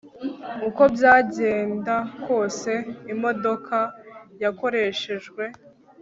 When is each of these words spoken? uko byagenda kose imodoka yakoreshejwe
uko 0.67 0.81
byagenda 0.95 1.95
kose 2.25 2.71
imodoka 3.13 3.77
yakoreshejwe 4.43 5.43